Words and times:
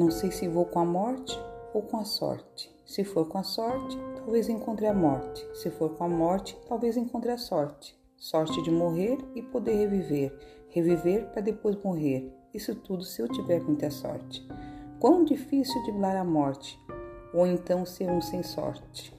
Não 0.00 0.10
sei 0.10 0.30
se 0.30 0.48
vou 0.48 0.64
com 0.64 0.78
a 0.78 0.84
morte 0.86 1.38
ou 1.74 1.82
com 1.82 1.98
a 1.98 2.04
sorte. 2.06 2.74
Se 2.86 3.04
for 3.04 3.28
com 3.28 3.36
a 3.36 3.42
sorte, 3.42 3.98
talvez 4.16 4.48
encontre 4.48 4.86
a 4.86 4.94
morte. 4.94 5.46
Se 5.52 5.68
for 5.68 5.90
com 5.90 6.04
a 6.04 6.08
morte, 6.08 6.58
talvez 6.66 6.96
encontre 6.96 7.30
a 7.30 7.36
sorte. 7.36 7.94
Sorte 8.16 8.62
de 8.62 8.70
morrer 8.70 9.18
e 9.34 9.42
poder 9.42 9.74
reviver. 9.74 10.32
Reviver 10.70 11.26
para 11.32 11.42
depois 11.42 11.76
morrer. 11.84 12.34
Isso 12.54 12.74
tudo 12.76 13.04
se 13.04 13.20
eu 13.20 13.28
tiver 13.28 13.60
muita 13.60 13.90
sorte. 13.90 14.42
Quão 14.98 15.22
difícil 15.22 15.82
driblar 15.82 16.16
a 16.16 16.24
morte, 16.24 16.80
ou 17.34 17.46
então 17.46 17.84
ser 17.84 18.10
um 18.10 18.22
sem 18.22 18.42
sorte. 18.42 19.14